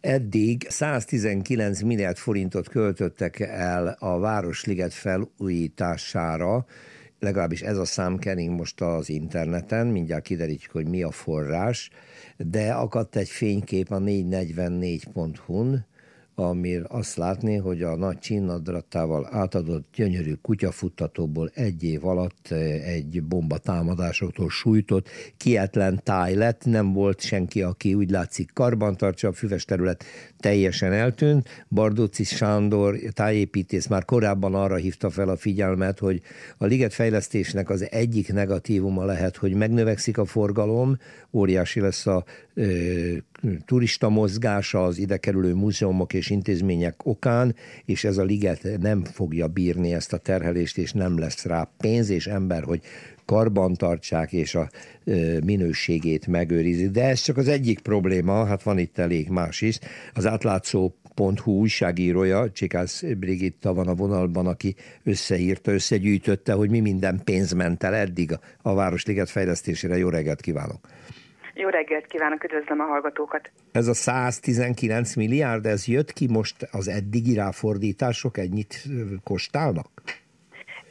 [0.00, 6.66] Eddig 119 milliárd forintot költöttek el a Városliget felújítására,
[7.18, 11.90] legalábbis ez a szám kering most az interneten, mindjárt kiderítjük, hogy mi a forrás,
[12.36, 15.86] de akadt egy fénykép a 444.hu-n,
[16.34, 23.22] amir azt látni, hogy a nagy csinnadrattával átadott gyönyörű kutyafuttatóból egy év alatt eh, egy
[23.22, 29.64] bomba támadásoktól sújtott, kietlen táj lett, nem volt senki, aki úgy látszik karbantartsa, a füves
[29.64, 30.04] terület
[30.38, 31.64] teljesen eltűnt.
[31.68, 36.22] Bardóci Sándor tájépítész már korábban arra hívta fel a figyelmet, hogy
[36.58, 40.98] a liget fejlesztésnek az egyik negatívuma lehet, hogy megnövekszik a forgalom,
[41.32, 42.24] óriási lesz a
[43.64, 49.46] turista mozgása az ide kerülő múzeumok és intézmények okán, és ez a liget nem fogja
[49.46, 52.80] bírni ezt a terhelést, és nem lesz rá pénz és ember, hogy
[53.24, 54.70] karbantartsák és a
[55.44, 56.90] minőségét megőrizik.
[56.90, 59.78] De ez csak az egyik probléma, hát van itt elég más is.
[60.14, 67.20] Az átlátszó Hu újságírója, Csikász Brigitta van a vonalban, aki összeírta, összegyűjtötte, hogy mi minden
[67.24, 69.96] pénz ment el eddig a Városliget fejlesztésére.
[69.96, 70.88] Jó reggelt kívánok!
[71.60, 73.50] Jó reggelt kívánok, üdvözlöm a hallgatókat.
[73.72, 78.74] Ez a 119 milliárd, ez jött ki most az eddigi ráfordítások ennyit
[79.24, 79.88] kostálnak?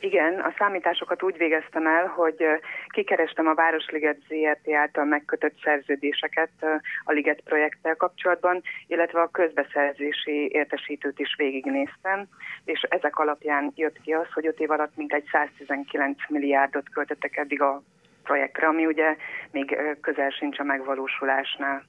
[0.00, 2.36] Igen, a számításokat úgy végeztem el, hogy
[2.88, 6.50] kikerestem a Városliget ZRT által megkötött szerződéseket
[7.04, 12.26] a Liget projekttel kapcsolatban, illetve a közbeszerzési értesítőt is végignéztem,
[12.64, 17.62] és ezek alapján jött ki az, hogy 5 év alatt mintegy 119 milliárdot költöttek eddig
[17.62, 17.82] a
[18.28, 19.16] projektre, ami ugye
[19.50, 21.82] még közel sincs a megvalósulásnál.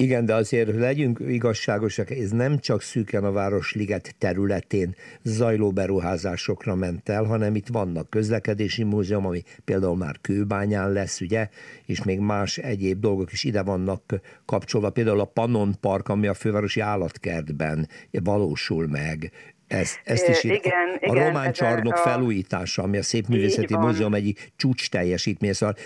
[0.00, 7.08] Igen, de azért legyünk igazságosak, ez nem csak szűken a Városliget területén zajló beruházásokra ment
[7.08, 11.48] el, hanem itt vannak közlekedési múzeum, ami például már kőbányán lesz, ugye,
[11.86, 14.90] és még más egyéb dolgok is ide vannak kapcsolva.
[14.90, 19.32] Például a Pannon Park, ami a fővárosi állatkertben valósul meg,
[19.70, 21.96] ez, ezt is igen, a, igen, román csarnok a...
[21.96, 25.52] felújítása, ami a Szépművészeti Múzeum egyik csúcs teljesítmény.
[25.52, 25.76] Szóval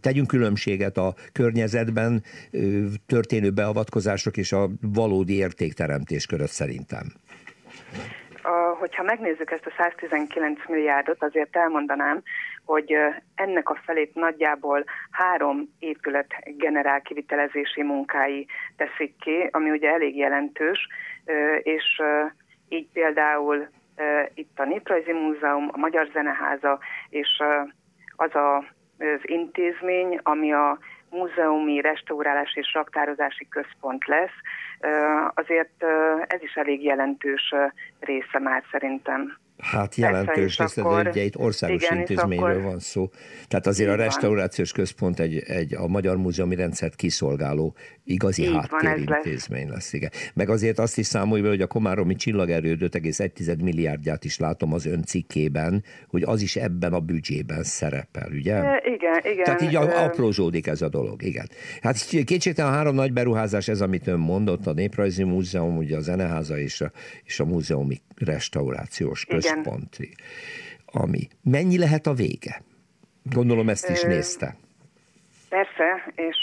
[0.00, 2.22] tegyünk különbséget a környezetben
[3.20, 7.06] történő beavatkozások és a valódi értékteremtés között szerintem.
[8.78, 12.22] Hogyha megnézzük ezt a 119 milliárdot, azért elmondanám,
[12.64, 12.92] hogy
[13.34, 16.26] ennek a felét nagyjából három épület
[16.56, 20.88] generál kivitelezési munkái teszik ki, ami ugye elég jelentős,
[21.62, 21.84] és
[22.68, 23.68] így például
[24.34, 27.42] itt a Néprajzi Múzeum, a Magyar Zeneháza és
[28.16, 28.56] az a,
[28.98, 30.78] az intézmény, ami a
[31.10, 34.36] múzeumi restaurálás és raktározási központ lesz,
[35.34, 35.84] azért
[36.26, 37.54] ez is elég jelentős
[38.00, 39.38] része már szerintem.
[39.60, 42.62] Hát jelentős rész, de ugye itt országos igen, intézményről akkor...
[42.62, 43.10] van szó.
[43.48, 44.84] Tehát azért a restaurációs van.
[44.84, 49.74] központ egy, egy a Magyar Múzeumi Rendszert kiszolgáló igazi Így háttérintézmény lesz.
[49.74, 49.92] lesz.
[49.92, 50.10] Igen.
[50.34, 55.02] Meg azért azt is számolja, hogy a Komáromi csillagerő 5,1 milliárdját is látom az ön
[55.02, 58.54] cikkében, hogy az is ebben a büdzsében szerepel, ugye?
[58.54, 59.44] E, igen, igen.
[59.44, 61.48] Tehát így aprózódik ez a dolog, igen.
[61.80, 66.00] Hát kétségtelen a három nagy beruházás, ez amit ön mondott, a Néprajzi Múzeum, ugye a
[66.00, 66.90] Zeneháza és a,
[67.24, 69.98] és a múzeumi restaurációs központ.
[69.98, 70.14] Igen
[70.92, 71.28] ami.
[71.42, 72.62] Mennyi lehet a vége?
[73.22, 74.54] Gondolom ezt is nézte.
[75.48, 76.36] Persze, és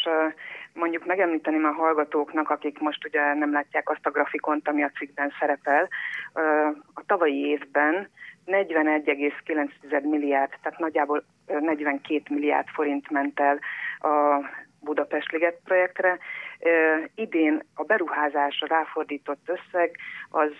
[0.74, 5.34] mondjuk megemlíteném a hallgatóknak, akik most ugye nem látják azt a grafikont, ami a cikkben
[5.40, 5.90] szerepel.
[6.94, 8.10] A tavalyi évben
[8.46, 13.60] 41,9 milliárd, tehát nagyjából 42 milliárd forint ment el
[14.00, 14.46] a
[14.80, 16.18] Budapest Liget projektre.
[17.16, 19.98] Idén a beruházásra ráfordított összeg
[20.30, 20.52] az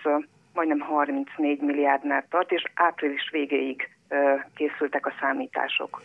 [0.58, 3.88] majdnem 34 milliárdnál tart, és április végéig
[4.54, 6.02] készültek a számítások.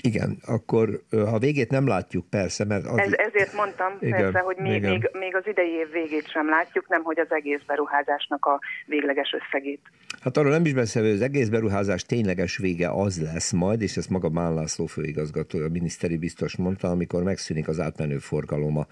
[0.00, 2.84] Igen, akkor ha végét nem látjuk persze, mert...
[2.86, 2.98] Az...
[2.98, 6.88] Ez, ezért mondtam igen, persze, hogy még, még, még az idei év végét sem látjuk,
[6.88, 9.80] nem hogy az egész beruházásnak a végleges összegét.
[10.20, 13.96] Hát arról nem is beszélve, hogy az egész beruházás tényleges vége az lesz majd, és
[13.96, 18.86] ezt maga Bán László főigazgató, a miniszteri biztos mondta, amikor megszűnik az átmenő forgalom a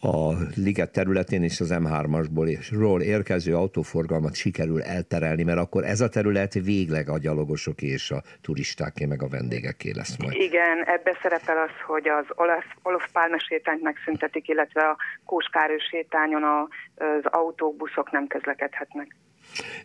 [0.00, 6.52] a liget területén és az M3-asból érkező autóforgalmat sikerül elterelni, mert akkor ez a terület
[6.52, 10.40] végleg a gyalogosoké és a turistáké, meg a vendégeké lesz majd.
[10.40, 16.42] Igen, ebbe szerepel az, hogy az Olaf, Olaf Pálme sétányt megszüntetik, illetve a Kóskárő sétányon
[16.42, 19.16] az autók, buszok nem közlekedhetnek.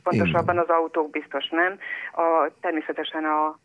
[0.03, 1.77] Pontosabban az autók biztos nem.
[2.11, 3.57] A, természetesen a, a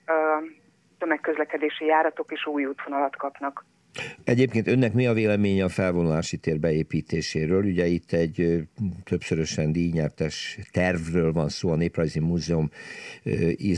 [0.99, 3.65] tömegközlekedési járatok is új útvonalat kapnak.
[4.25, 7.65] Egyébként önnek mi a véleménye a felvonulási tér beépítéséről?
[7.65, 8.63] Ugye itt egy
[9.05, 12.69] többszörösen díjnyertes tervről van szó, a Néprajzi Múzeum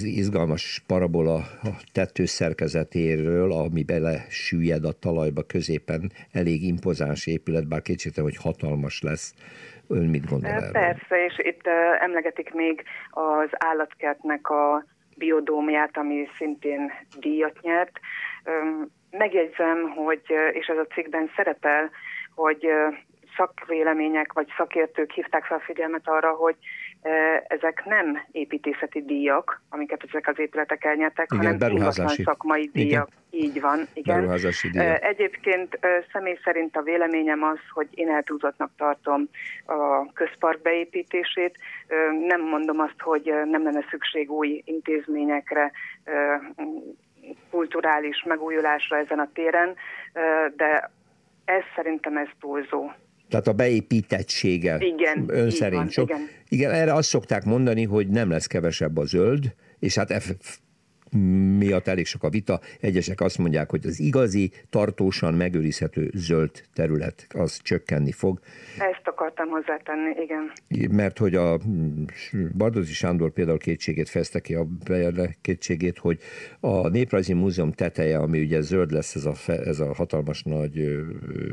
[0.00, 7.82] izgalmas parabola a tető szerkezetéről, ami bele süllyed a talajba középen, elég impozáns épület, bár
[7.82, 9.34] kétségtelen, hogy hatalmas lesz.
[9.88, 10.70] Ön mit gondol erről?
[10.70, 11.66] Persze, és itt
[12.00, 14.84] emlegetik még az állatkertnek a
[15.16, 18.00] biodómiát, ami szintén díjat nyert
[19.10, 20.22] megjegyzem, hogy,
[20.52, 21.90] és ez a cikkben szerepel,
[22.34, 22.68] hogy
[23.36, 26.56] szakvélemények vagy szakértők hívták fel a figyelmet arra, hogy
[27.46, 33.08] ezek nem építészeti díjak, amiket ezek az épületek elnyertek, igen, hanem ingatlan szakmai díjak.
[33.30, 33.48] Igen.
[33.48, 34.16] Így van, igen.
[34.16, 35.04] Beruházási díjak.
[35.04, 35.78] Egyébként
[36.12, 39.28] személy szerint a véleményem az, hogy én eltúzottnak tartom
[39.66, 41.58] a közpark beépítését.
[42.26, 45.72] Nem mondom azt, hogy nem lenne szükség új intézményekre,
[47.70, 49.74] kulturális megújulásra ezen a téren,
[50.56, 50.90] de
[51.44, 52.90] ez szerintem ez túlzó.
[53.28, 56.08] Tehát a beépítettsége igen, ön szerint van, sok.
[56.08, 56.28] Igen.
[56.48, 59.44] igen, erre azt szokták mondani, hogy nem lesz kevesebb a zöld,
[59.78, 60.10] és hát
[61.58, 62.60] miatt elég sok a vita.
[62.80, 68.40] Egyesek azt mondják, hogy az igazi, tartósan megőrizhető zöld terület az csökkenni fog.
[68.78, 70.52] Ezt akartam hozzátenni, igen.
[70.90, 71.58] Mert hogy a
[72.56, 74.66] Bardozi Sándor például kétségét fejezte ki a
[75.40, 76.18] kétségét, hogy
[76.60, 80.98] a Néprajzi Múzeum teteje, ami ugye zöld lesz, ez a, ez a hatalmas nagy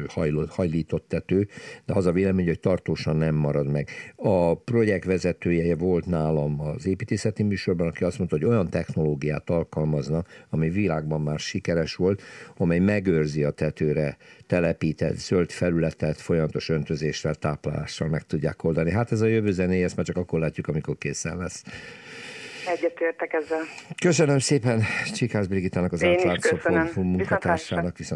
[0.08, 1.48] hajlott, hajlított tető,
[1.86, 3.90] de az a vélemény, hogy tartósan nem marad meg.
[4.16, 9.50] A projekt vezetője volt nálam az építészeti műsorban, aki azt mondta, hogy olyan technológiát technológiát
[9.50, 12.22] alkalmazna, ami világban már sikeres volt,
[12.58, 14.18] amely megőrzi a tetőre
[14.48, 18.92] telepített zöld felületet folyamatos öntözéssel, táplálással meg tudják oldani.
[18.92, 21.64] Hát ez a jövő zené, ezt már csak akkor látjuk, amikor készen lesz.
[22.68, 23.62] Egyetértek ezzel.
[24.02, 24.84] Köszönöm szépen
[25.14, 27.98] Csikász Brigitának az átlátszó munkatársának.
[27.98, 28.16] Viszont